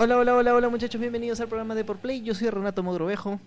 [0.00, 2.22] Hola, hola, hola, hola muchachos, bienvenidos al programa de Por Play.
[2.22, 3.40] Yo soy Renato Mogrovejo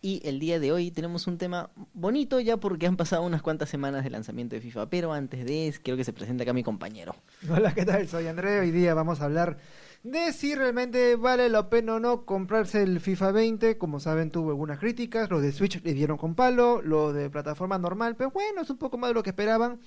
[0.00, 3.68] y el día de hoy tenemos un tema bonito ya porque han pasado unas cuantas
[3.68, 6.62] semanas de lanzamiento de FIFA, pero antes de eso quiero que se presente acá mi
[6.62, 7.14] compañero.
[7.50, 8.08] Hola, ¿qué tal?
[8.08, 8.58] Soy André.
[8.60, 9.58] Hoy día vamos a hablar
[10.02, 13.76] de si realmente vale la pena o no comprarse el FIFA 20.
[13.76, 15.28] Como saben, tuvo algunas críticas.
[15.28, 18.78] Los de Switch le dieron con palo, los de plataforma normal, pero bueno, es un
[18.78, 19.78] poco más de lo que esperaban.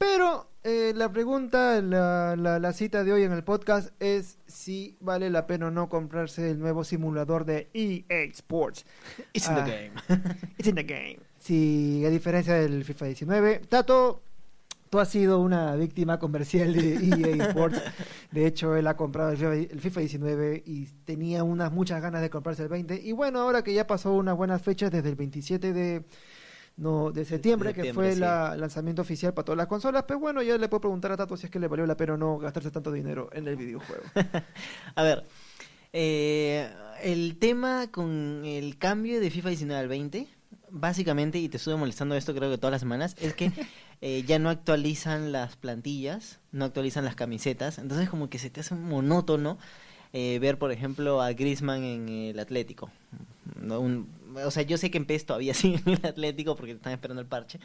[0.00, 4.96] Pero eh, la pregunta, la, la, la, cita de hoy en el podcast es si
[5.00, 8.86] vale la pena o no comprarse el nuevo simulador de EA Sports.
[9.34, 9.92] It's in the Ah, game.
[10.58, 11.18] It's in the game.
[11.38, 14.22] Si a diferencia del FIFA 19, Tato,
[14.88, 16.94] tú has sido una víctima comercial de
[17.38, 17.82] EA Sports.
[18.30, 22.62] De hecho, él ha comprado el FIFA 19 y tenía unas muchas ganas de comprarse
[22.62, 23.02] el 20.
[23.02, 26.04] Y bueno, ahora que ya pasó unas buenas fechas desde el 27 de
[26.76, 28.20] no de septiembre, que septiembre, fue sí.
[28.20, 31.16] la- el lanzamiento oficial para todas las consolas, pues bueno, ya le puedo preguntar a
[31.16, 33.56] Tato si es que le valió la pena o no gastarse tanto dinero en el
[33.56, 34.02] videojuego.
[34.94, 35.26] A ver,
[35.92, 36.70] eh,
[37.02, 40.26] el tema con el cambio de FIFA 19 al 20,
[40.70, 43.50] básicamente, y te estuve molestando esto creo que todas las semanas, es que
[44.00, 48.60] eh, ya no actualizan las plantillas, no actualizan las camisetas, entonces como que se te
[48.60, 49.58] hace monótono
[50.12, 52.90] eh, ver, por ejemplo, a Griezmann en el Atlético.
[53.60, 54.08] No, un-
[54.44, 57.20] o sea, yo sé que en PES todavía sigue en el Atlético porque están esperando
[57.20, 57.60] el parche,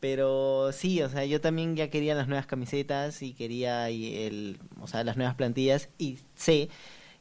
[0.00, 4.86] pero sí, o sea, yo también ya quería las nuevas camisetas y quería el, o
[4.86, 6.68] sea, las nuevas plantillas y sé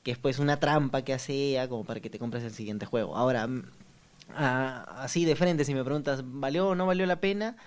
[0.03, 2.85] que es pues una trampa que hace EA como para que te compres el siguiente
[2.85, 3.15] juego.
[3.17, 3.63] Ahora, mm,
[4.35, 7.57] ah, así de frente, si me preguntas, ¿valió o no valió la pena?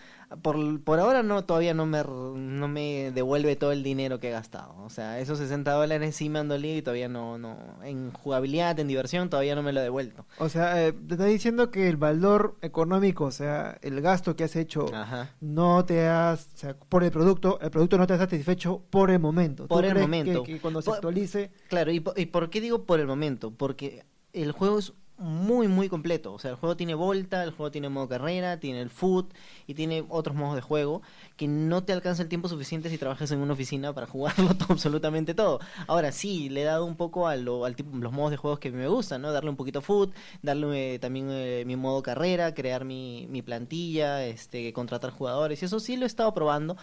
[0.42, 4.30] Por, por ahora no, todavía no me, no me devuelve todo el dinero que he
[4.30, 4.74] gastado.
[4.84, 8.78] O sea, esos 60 dólares sí me han dolido y todavía no, no, en jugabilidad,
[8.78, 10.26] en diversión, todavía no me lo he devuelto.
[10.38, 14.44] O sea, eh, te está diciendo que el valor económico, o sea, el gasto que
[14.44, 15.34] has hecho, Ajá.
[15.40, 19.10] no te has, o sea, por el producto, el producto no te ha satisfecho por
[19.10, 19.62] el momento.
[19.62, 20.42] ¿Tú Por el momento.
[20.42, 23.50] Que, que cuando se actualice, Claro, ¿y, ¿y por qué digo por el momento?
[23.50, 26.32] Porque el juego es muy, muy completo.
[26.32, 29.32] O sea, el juego tiene volta, el juego tiene modo carrera, tiene el foot
[29.66, 31.02] y tiene otros modos de juego
[31.36, 34.72] que no te alcanza el tiempo suficiente si trabajas en una oficina para jugarlo todo,
[34.72, 35.60] absolutamente todo.
[35.86, 38.58] Ahora sí, le he dado un poco a lo, al tipo, los modos de juegos
[38.60, 39.32] que me gustan, ¿no?
[39.32, 44.24] Darle un poquito foot, darle eh, también eh, mi modo carrera, crear mi, mi plantilla,
[44.24, 46.76] este, contratar jugadores y eso sí lo he estado probando.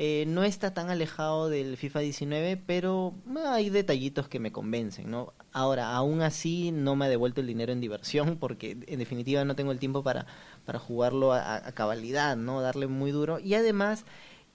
[0.00, 5.10] Eh, no está tan alejado del FIFA 19, pero eh, hay detallitos que me convencen,
[5.10, 5.32] ¿no?
[5.52, 9.56] Ahora, aún así no me ha devuelto el dinero en diversión porque en definitiva no
[9.56, 10.26] tengo el tiempo para,
[10.64, 12.60] para jugarlo a, a cabalidad, ¿no?
[12.62, 13.40] Darle muy duro.
[13.40, 14.04] Y además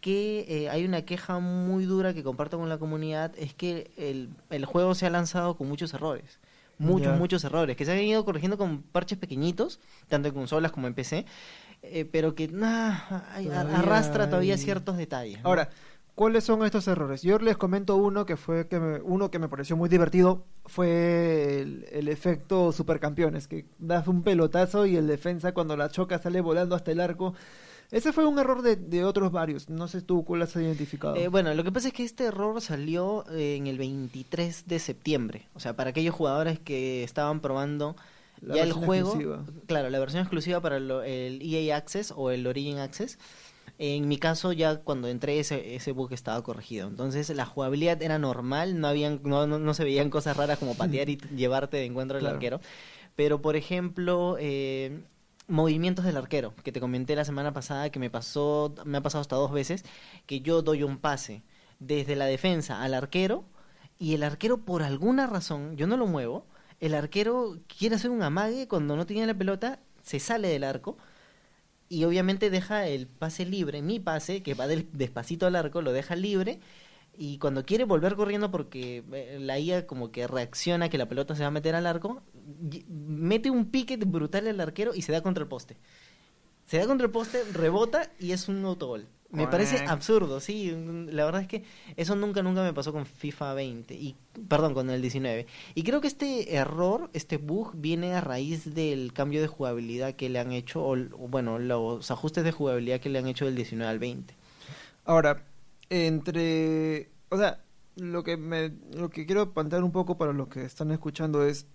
[0.03, 4.29] que eh, hay una queja muy dura que comparto con la comunidad, es que el,
[4.49, 6.39] el juego se ha lanzado con muchos errores.
[6.83, 10.88] Muchos, muchos errores, que se han ido corrigiendo con parches pequeñitos, tanto en consolas como
[10.88, 11.25] en PC,
[11.81, 12.97] eh, pero que nah,
[13.44, 15.41] Todavía arrastra todavía hay- ciertos detalles.
[15.44, 15.49] ¿no?
[15.49, 15.69] Ahora,
[16.16, 17.21] ¿cuáles son estos errores?
[17.23, 21.61] Yo les comento uno que fue que me- uno que me pareció muy divertido fue
[21.61, 26.39] el, el efecto supercampeones, que das un pelotazo y el defensa cuando la choca sale
[26.41, 27.33] volando hasta el arco.
[27.93, 29.69] Ese fue un error de, de otros varios.
[29.69, 31.15] No sé tú cuál has identificado.
[31.15, 34.79] Eh, bueno, lo que pasa es que este error salió eh, en el 23 de
[34.79, 35.47] septiembre.
[35.53, 37.95] O sea, para aquellos jugadores que estaban probando
[38.41, 39.09] La ya el juego.
[39.09, 39.45] exclusiva.
[39.67, 43.19] Claro, la versión exclusiva para lo- el EA Access o el Origin Access.
[43.79, 46.87] En mi caso, ya cuando entré, ese, ese bug estaba corregido.
[46.87, 50.75] Entonces, la jugabilidad era normal, no, habían, no, no, no se veían cosas raras como
[50.75, 52.35] patear y llevarte de encuentro al Claro.
[52.35, 52.59] arquero.
[53.15, 54.99] Pero, por ejemplo, eh,
[55.47, 59.21] movimientos del arquero, que te comenté la semana pasada, que me pasó, me ha pasado
[59.21, 59.83] hasta dos veces,
[60.25, 61.43] que yo doy un pase
[61.79, 63.45] desde la defensa al arquero
[63.99, 66.45] y el arquero por alguna razón, yo no lo muevo,
[66.79, 70.97] el arquero quiere hacer un amague cuando no tiene la pelota, se sale del arco
[71.89, 75.91] y obviamente deja el pase libre, mi pase, que va del- despacito al arco, lo
[75.94, 76.59] deja libre
[77.18, 81.35] y cuando quiere volver corriendo porque eh, la IA como que reacciona que la pelota
[81.35, 82.23] se va a meter al arco,
[82.90, 85.78] mete un pique brutal al arquero y se da contra el poste.
[86.66, 89.07] Se da contra el poste, rebota y es un autogol.
[89.34, 90.72] Me parece absurdo, sí.
[91.10, 91.63] La verdad es que
[91.98, 93.95] eso nunca, nunca me pasó con FIFA 20.
[93.95, 94.16] Y,
[94.48, 95.48] perdón, con el 19.
[95.74, 100.30] Y creo que este error, este bug, viene a raíz del cambio de jugabilidad que
[100.30, 103.56] le han hecho, o, o, bueno, los ajustes de jugabilidad que le han hecho del
[103.56, 104.36] 19 al 20.
[105.06, 105.44] Ahora,
[105.90, 107.63] entre, o sea,
[107.95, 111.66] lo que me, lo que quiero plantear un poco para los que están escuchando es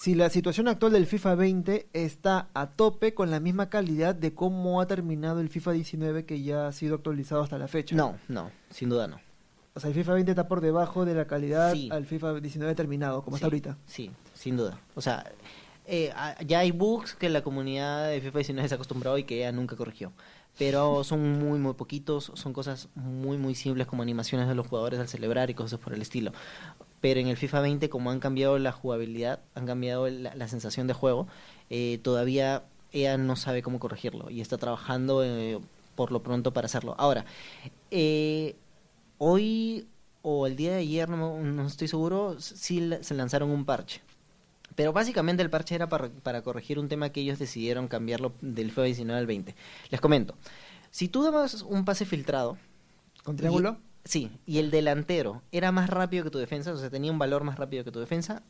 [0.00, 4.32] si la situación actual del FIFA 20 está a tope con la misma calidad de
[4.32, 7.96] cómo ha terminado el FIFA 19 que ya ha sido actualizado hasta la fecha.
[7.96, 9.18] No, no, sin duda no.
[9.74, 11.88] O sea, el FIFA 20 está por debajo de la calidad Sí.
[11.90, 13.76] al FIFA 19 terminado, como Sí, está ahorita.
[13.86, 14.78] Sí, sin duda.
[14.94, 15.24] O sea,
[15.86, 16.12] eh,
[16.46, 19.50] ya hay bugs que la comunidad de FIFA 19 se ha acostumbrado y que ella
[19.52, 20.12] nunca corrigió.
[20.58, 22.32] Pero son muy, muy poquitos.
[22.34, 25.92] Son cosas muy, muy simples como animaciones de los jugadores al celebrar y cosas por
[25.92, 26.32] el estilo.
[27.00, 30.94] Pero en el FIFA 20 como han cambiado la jugabilidad, han cambiado la, sensación de
[30.94, 31.26] juego,
[31.70, 35.60] eh, todavía EA no sabe cómo corregirlo y está trabajando eh,
[35.94, 36.94] por lo pronto para hacerlo.
[36.98, 37.24] Ahora,
[37.90, 38.56] eh,
[39.18, 39.86] hoy
[40.22, 44.00] o el día de ayer, no, no estoy seguro, sí se lanzaron un parche.
[44.74, 48.70] Pero básicamente el parche era para, para corregir un tema que ellos decidieron cambiarlo del
[48.70, 49.54] FIFA 19 al 20.
[49.90, 50.34] Les comento,
[50.90, 52.58] si tú dabas un pase filtrado,
[53.24, 53.78] ¿Con triángulo?
[54.04, 57.44] Sí, y el delantero era más rápido que tu defensa, o sea, tenía un valor
[57.44, 58.42] más rápido que tu defensa,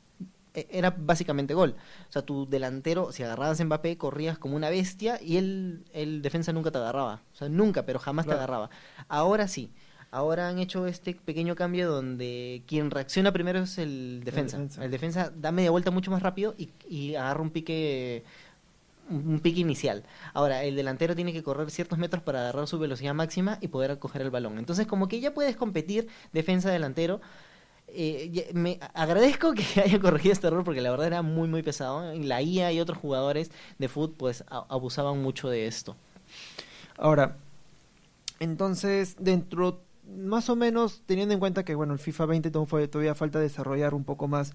[0.55, 1.77] e- era básicamente gol.
[2.09, 6.23] O sea, tu delantero, si agarrabas a Mbappé, corrías como una bestia y el, el
[6.23, 7.23] defensa nunca te agarraba.
[7.33, 8.39] O sea, nunca, pero jamás Claro.
[8.39, 8.71] te agarraba.
[9.09, 9.71] Ahora sí.
[10.11, 14.57] Ahora han hecho este pequeño cambio donde quien reacciona primero es el defensa.
[14.57, 14.85] defensa.
[14.85, 18.25] El defensa da media vuelta mucho más rápido y, y agarra un pique
[19.11, 20.05] un pique inicial.
[20.35, 23.99] Ahora, el delantero tiene que correr ciertos metros para agarrar su velocidad máxima y poder
[23.99, 24.59] coger el balón.
[24.59, 27.21] Entonces, como que ya puedes competir defensa-delantero.
[27.89, 31.63] Eh, ya- me agradezco que haya corregido este error porque la verdad era muy, muy
[31.63, 32.13] pesado.
[32.15, 35.97] La IA y otros jugadores de fútbol pues abusaban mucho de esto.
[36.97, 37.37] Ahora,
[38.41, 42.89] entonces, dentro, más o menos, teniendo en cuenta que, bueno, el FIFA 20 to- fue-
[42.89, 44.53] todavía falta desarrollar un poco más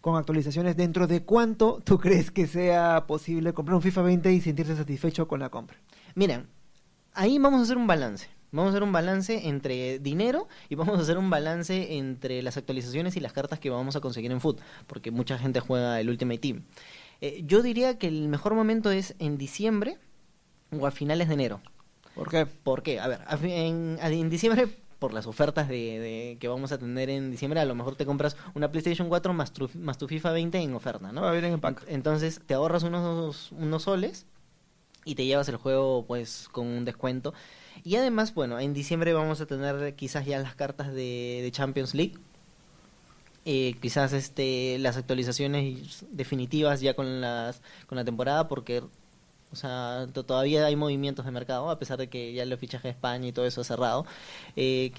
[0.00, 4.40] con actualizaciones, ¿dentro de cuánto tú crees que sea posible comprar un FIFA 20 y
[4.40, 5.78] sentirse satisfecho con la compra?
[6.14, 6.46] Miren,
[7.14, 8.28] ahí vamos a hacer un balance.
[8.52, 12.56] Vamos a hacer un balance entre dinero y vamos a hacer un balance entre las
[12.56, 16.10] actualizaciones y las cartas que vamos a conseguir en Foot, porque mucha gente juega el
[16.10, 16.64] Ultimate Team.
[17.20, 19.98] Eh, yo diría que el mejor momento es en diciembre
[20.76, 21.60] o a finales de enero.
[22.16, 22.44] ¿Por qué?
[22.44, 22.98] ¿Por qué?
[22.98, 24.68] A ver, en diciembre,
[25.00, 28.06] por las ofertas de, de- que vamos a tener en diciembre, a lo mejor te
[28.06, 31.22] compras una PlayStation 4 más tu, más tu FIFA 20 en oferta, ¿no?
[31.22, 31.84] Va a venir en pack.
[31.88, 34.26] Entonces te ahorras unos, unos soles
[35.04, 37.34] y te llevas el juego pues con un descuento.
[37.82, 41.94] Y además, bueno, en diciembre vamos a tener quizás ya las cartas de, de Champions
[41.94, 42.14] League.
[43.46, 48.82] Eh, quizás este las actualizaciones definitivas ya con las con la temporada porque
[49.52, 52.88] o sea to- todavía hay movimientos de mercado a pesar de que ya el fichaje
[52.88, 54.06] de España y todo eso ha cerrado
[54.56, 54.92] Eh,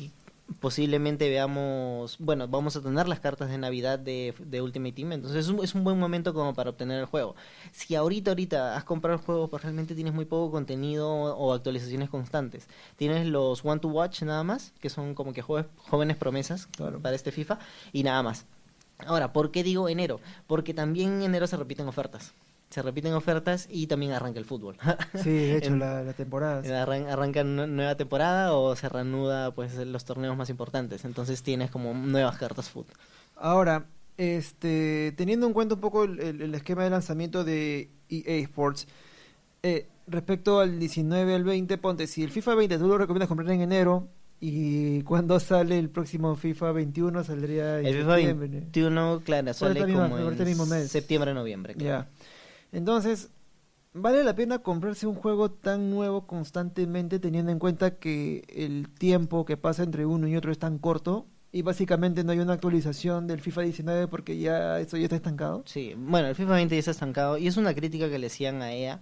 [0.60, 5.46] posiblemente veamos bueno vamos a tener las cartas de navidad de, de Ultimate Team entonces
[5.46, 7.36] es un, es un buen momento como para obtener el juego
[7.72, 12.10] si ahorita ahorita has comprado el juego pues realmente tienes muy poco contenido o actualizaciones
[12.10, 17.00] constantes tienes los One to Watch nada más que son como que jóvenes promesas Claro.
[17.00, 17.58] para este FIFA
[17.94, 18.46] y nada más
[19.08, 20.20] Ahora, ¿por qué digo enero?
[20.46, 22.34] Porque también en enero se repiten ofertas.
[22.72, 24.78] Se repiten ofertas y también arranca el fútbol.
[25.22, 26.64] Sí, de hecho, En- la, la temporada.
[26.64, 26.70] sí.
[26.70, 31.06] Arran- arranca nu- nueva temporada o se reanuda pues los torneos más importantes.
[31.06, 32.96] Entonces tienes como nuevas cartas fútbol.
[33.36, 33.86] Ahora,
[34.18, 38.88] este, teniendo en cuenta un poco el, el- el esquema de lanzamiento de EA Sports,
[39.64, 43.50] eh, respecto al 19 al 20, ponte, si el FIFA 20 tú lo recomiendas comprar
[43.52, 44.08] en enero,
[44.40, 48.48] y cuando sale el próximo FIFA 21 saldría en El FIFA septiembre.
[48.50, 50.90] 21, claro, sale este como este en mismo mes.
[50.92, 51.76] septiembre, noviembre.
[51.76, 52.08] claro.
[52.72, 53.32] Entonces,
[53.94, 59.46] ¿vale la pena comprarse un juego tan nuevo constantemente teniendo en cuenta que el tiempo
[59.46, 61.28] que pasa entre uno y otro es tan corto?
[61.54, 65.64] Y básicamente no hay una actualización del FIFA 19 porque ya eso ya está estancado.
[65.66, 68.62] Sí, bueno, el FIFA 20 ya está estancado y es una crítica que le hacían
[68.62, 69.02] a EA.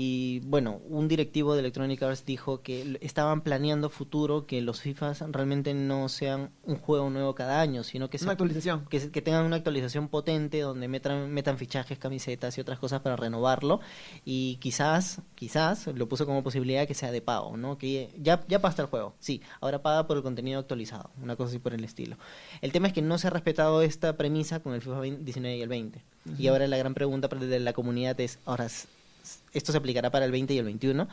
[0.00, 5.24] Y bueno, un directivo de Electronic Arts dijo que estaban planeando futuro que los FIFAs
[5.32, 8.84] realmente no sean un juego nuevo cada año, sino que, se- Una actualización.
[8.88, 13.16] que, que tengan una actualización potente donde metan, metan fichajes, camisetas y otras cosas para
[13.16, 13.80] renovarlo.
[14.24, 17.76] Y quizás, quizás, lo puso como posibilidad que sea de pago, ¿no?
[17.76, 21.48] Que ya, ya pasa el juego, sí, ahora paga por el contenido actualizado, una cosa
[21.48, 22.16] así por el estilo.
[22.60, 25.56] El tema es que no se ha respetado esta premisa con el FIFA 20 19
[25.56, 26.04] y el 20.
[26.38, 28.68] Y ahora la gran pregunta de la comunidad es, ahora,
[29.52, 31.08] ¿esto se aplicará para el 20 y el 21?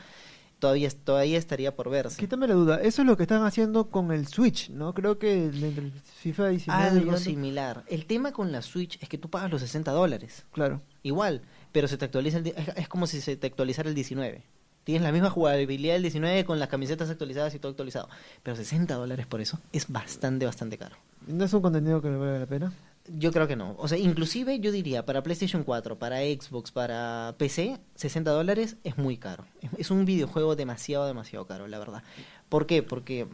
[0.60, 2.17] Todavía, todavía estaría por verse.
[2.17, 4.93] Quítame la duda, eso es lo que están haciendo con el Switch, ¿no?
[4.93, 6.84] Creo que el, el FIFA 19...
[6.84, 7.84] Algo llegando- similar.
[7.88, 10.45] El tema con la Switch es que tú pagas los 60 dólares.
[10.53, 10.81] Claro.
[11.03, 11.41] Igual,
[11.74, 14.43] pero se te actualiza el, es como si se te actualizara el 19.
[14.86, 18.07] Tienes la misma jugabilidad del 19 con las camisetas actualizadas y todo actualizado.
[18.41, 20.95] Pero 60 dólares por eso es bastante, bastante caro.
[21.27, 22.72] ¿No es un contenido que le vale la pena?
[23.07, 23.75] Yo creo que no.
[23.77, 28.97] O sea, inclusive yo diría, para PlayStation 4, para Xbox, para PC, 60 dólares es
[28.97, 29.45] muy caro.
[29.77, 32.03] Es, un videojuego demasiado, demasiado caro, la verdad.
[32.50, 32.81] ¿Por qué?
[32.81, 33.27] Porque,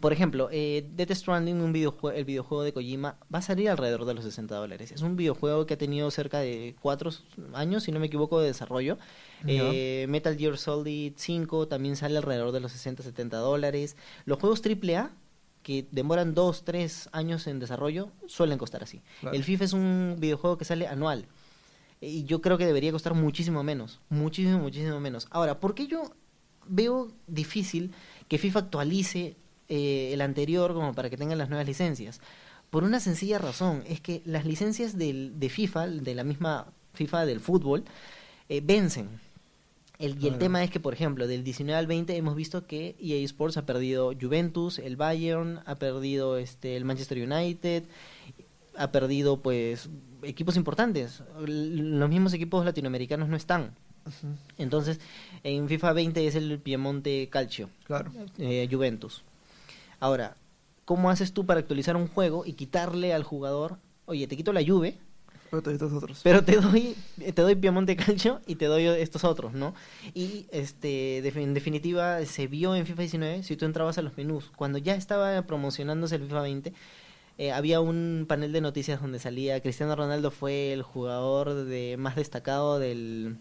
[0.00, 4.06] por ejemplo, eh, Death Stranding, un videojue- el videojuego de Kojima, va a salir alrededor
[4.06, 4.90] de los 60 dólares.
[4.90, 7.10] Es un videojuego que ha tenido cerca de 4
[7.54, 8.98] años, si no me equivoco, de desarrollo.
[9.46, 13.96] Eh, Metal Gear Solid 5 también sale alrededor de los 60-70 dólares.
[14.24, 15.12] Los juegos AAA
[15.66, 19.02] que demoran 2, 3 años en desarrollo suelen costar así.
[19.18, 19.34] Claro.
[19.34, 21.26] El FIFA es un videojuego que sale anual.
[22.00, 23.98] Y yo creo que debería costar muchísimo menos.
[24.08, 25.26] Muchísimo, muchísimo menos.
[25.28, 26.12] Ahora, ¿por qué yo
[26.68, 27.90] veo difícil
[28.28, 29.34] que FIFA actualice
[29.68, 32.20] eh, el anterior como para que tengan las nuevas licencias?
[32.70, 37.26] Por una sencilla razón, es que las licencias del, de FIFA, de la misma FIFA
[37.26, 37.82] del fútbol,
[38.48, 39.08] eh, vencen.
[39.98, 42.96] El, y el tema es que, por ejemplo, del 19 al 20 hemos visto que
[43.00, 47.84] EA Sports ha perdido Juventus, el Bayern, ha perdido este el Manchester United,
[48.76, 49.88] ha perdido pues
[50.22, 51.22] equipos importantes.
[51.46, 53.74] Los mismos equipos latinoamericanos no están.
[54.58, 55.00] Entonces,
[55.42, 58.12] en FIFA 20 es el Piemonte Calcio, Claro.
[58.38, 59.22] eh, Juventus.
[59.98, 60.36] Ahora,
[60.84, 64.64] ¿cómo haces tú para actualizar un juego y quitarle al jugador, oye, te quito la
[64.64, 64.98] Juve,
[66.22, 69.74] Pero te doy, te doy Piemonte Calcio y te doy estos otros, ¿no?
[70.14, 74.50] Y este, en definitiva, se vio en FIFA 19, si tú entrabas a los menús,
[74.56, 76.72] cuando ya estaba promocionándose el FIFA 20,
[77.38, 82.16] eh, había un panel de noticias donde salía Cristiano Ronaldo fue el jugador de más
[82.16, 83.36] destacado del,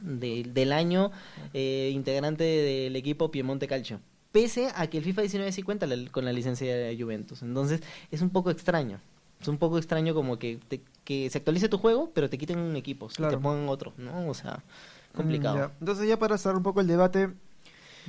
[0.00, 1.10] de- del año,
[1.54, 4.00] eh, integrante del equipo Piemonte Calcio.
[4.30, 7.42] Pese a que el FIFA 19 sí cuenta con la licencia de Juventus.
[7.42, 7.80] Entonces,
[8.10, 9.00] es un poco extraño.
[9.40, 12.74] Es un poco extraño como que, te- que se actualice tu juego, pero te quiten
[12.76, 13.36] equipos y Claro.
[13.36, 14.28] te pongan otro, ¿no?
[14.28, 14.62] O sea,
[15.14, 15.56] complicado.
[15.56, 15.72] Mm, ya.
[15.80, 17.30] Entonces ya para cerrar un poco el debate,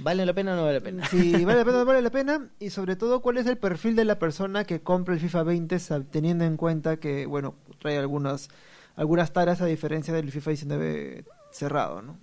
[0.01, 1.05] ¿Vale la pena o no vale la pena?
[1.07, 3.57] si vale la pena o no vale la pena, y sobre todo cuál es el
[3.57, 7.53] perfil de la persona que compra el FIFA 20 sab- teniendo en cuenta que, bueno,
[7.79, 8.49] trae algunas,
[8.95, 12.15] algunas taras a diferencia del FIFA 19 cerrado, ¿no?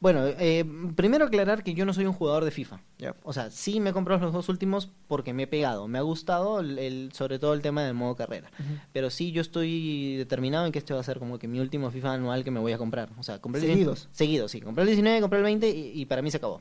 [0.00, 0.64] Bueno, eh,
[0.94, 2.80] primero aclarar que yo no soy un jugador de FIFA.
[3.24, 5.88] O sea, sí me he comprado los dos últimos porque me he pegado.
[5.88, 8.48] Me ha gustado, el, el- sobre todo el tema del modo carrera.
[8.92, 11.90] Pero sí, yo estoy determinado en que este va a ser como que mi último
[11.90, 13.08] FIFA anual que me voy a comprar.
[13.18, 14.08] O sea, compré el Seguidos.
[14.12, 14.60] Seguidos, sí.
[14.60, 16.60] Compré el 19, compré el 20 y, y para mí se acabó.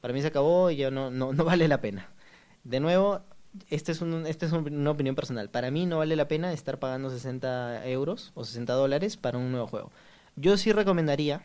[0.00, 2.08] Para mí se acabó y ya no, no, no vale la pena.
[2.62, 3.22] De nuevo,
[3.70, 5.50] este es, un, este es un- una opinión personal.
[5.50, 9.50] Para mí no vale la pena estar pagando 60 euros o 60 dólares para un
[9.50, 9.90] nuevo juego.
[10.36, 11.42] Yo sí recomendaría,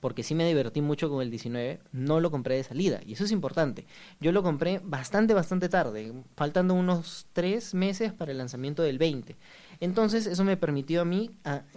[0.00, 3.00] porque sí me divertí mucho con el 19, no lo compré de salida.
[3.04, 3.86] Y eso es importante.
[4.20, 9.36] Yo lo compré bastante, bastante tarde, faltando unos tres meses para el lanzamiento del 20.
[9.80, 11.30] Entonces eso me permitió a mí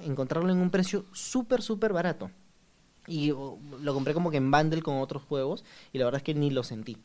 [0.04, 2.30] encontrarlo en un precio súper, súper barato.
[3.08, 6.36] Y lo compré como que en bundle con otros juegos y la verdad es que
[6.36, 6.98] ni lo sentí.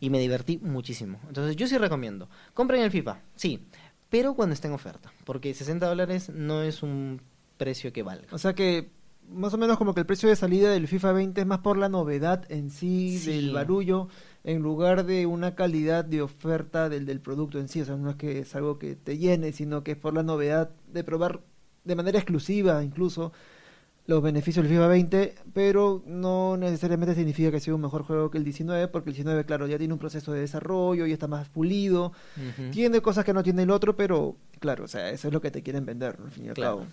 [0.00, 1.18] Y me divertí muchísimo.
[1.28, 2.28] Entonces yo sí recomiendo.
[2.52, 3.64] Compren el FIFA, sí,
[4.10, 5.10] pero cuando esté en oferta.
[5.24, 7.22] Porque 60 dólares no es un
[7.56, 8.28] precio que valga.
[8.30, 8.90] O sea que
[9.30, 11.76] más o menos como que el precio de salida del FIFA 20 es más por
[11.76, 13.30] la novedad en sí, Sí.
[13.32, 14.08] del barullo,
[14.44, 17.80] en lugar de una calidad de oferta del, del producto en sí.
[17.80, 20.22] O sea, no es que es algo que te llene, sino que es por la
[20.22, 21.40] novedad de probar
[21.84, 23.32] de manera exclusiva incluso
[24.06, 28.38] los beneficios del FIFA 20, pero no necesariamente significa que sea un mejor juego que
[28.38, 31.50] el 19, porque el 19, claro, ya tiene un proceso de desarrollo, y está más
[31.50, 32.12] pulido,
[32.72, 35.50] tiene cosas que no tiene el otro, pero claro, o sea, eso es lo que
[35.50, 36.76] te quieren vender, al fin y al Claro.
[36.78, 36.86] cabo.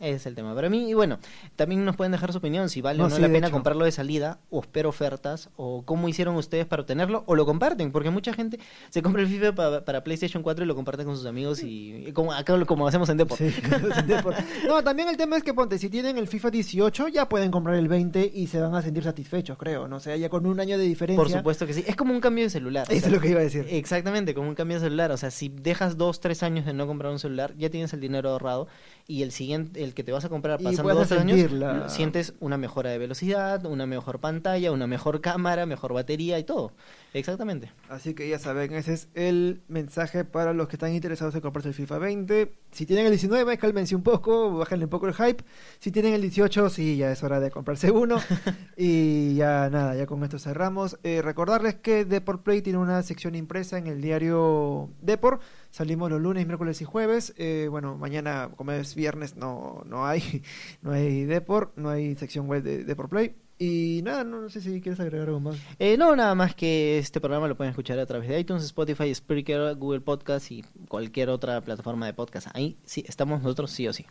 [0.00, 0.54] Ese es el tema.
[0.54, 1.18] Para mí, y bueno,
[1.56, 3.52] también nos pueden dejar su opinión si vale No, o no sí, la pena hecho.
[3.52, 7.92] comprarlo de salida, o espero ofertas, o cómo hicieron ustedes para obtenerlo, o lo comparten,
[7.92, 11.16] porque mucha gente se compra el FIFA pa- para, PlayStation 4 y lo comparte con
[11.16, 13.36] sus amigos y, y como acá como hacemos en Depot.
[13.36, 13.50] Sí,
[13.94, 14.34] sin Depor.
[14.66, 17.76] no, también el tema es que ponte, si tienen el FIFA 18 ya pueden comprar
[17.76, 20.58] el 20 y se van a sentir satisfechos, creo, no o sea, ya con un
[20.60, 21.22] año de diferencia.
[21.22, 21.84] Por supuesto que sí.
[21.86, 22.86] Es como un cambio de celular.
[22.88, 23.66] o Eso sea, es lo que iba a decir.
[23.68, 25.10] Exactamente, como un cambio de celular.
[25.12, 28.00] O sea, si dejas dos, tres años de no comprar un celular, ya tienes el
[28.00, 28.66] dinero ahorrado
[29.10, 32.56] y el siguiente, el que te vas a comprar pasando dos, años, la- sientes una
[32.56, 36.72] mejora de velocidad, una mejor pantalla, una mejor cámara, mejor batería y todo.
[37.12, 37.72] Exactamente.
[37.88, 41.68] Así que ya saben, ese es el mensaje para los que están interesados en comprarse
[41.68, 42.52] el FIFA 20.
[42.70, 45.42] Si tienen el 19, cálmense un poco, bájenle un poco el hype.
[45.80, 48.18] Si tienen el 18, sí, ya es hora de comprarse uno.
[48.76, 50.98] y ya nada, ya con esto cerramos.
[51.02, 55.42] Eh, recordarles que Deport Play tiene una sección impresa en el diario Deport.
[55.70, 57.34] Salimos los lunes, miércoles y jueves.
[57.36, 60.42] Eh, bueno, mañana, como es viernes, no, no hay
[60.82, 63.34] no hay Deport, no hay sección web de Deport Play.
[63.62, 65.56] Y nada, no, sé si quieres agregar algo más.
[65.78, 69.14] Eh, no, nada más que este programa lo pueden escuchar a través de iTunes, Spotify,
[69.14, 72.46] Spreaker, Google Podcast y cualquier otra plataforma de podcast.
[72.54, 74.06] Ahí sí, estamos nosotros sí o sí.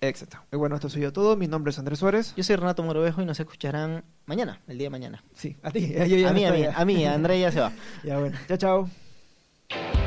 [0.00, 0.38] Exacto.
[0.52, 1.36] Y bueno, esto soy yo todo.
[1.36, 2.34] Mi nombre es Andrés Suárez.
[2.36, 5.22] Yo soy Renato Morovejo y nos escucharán mañana, el día de mañana.
[5.32, 5.94] Sí, a ti.
[5.96, 7.72] A mí, no a mí, a mí, a Andrea ya se va.
[8.02, 8.36] Ya bueno.
[8.48, 8.88] Chao,
[9.68, 10.01] chao.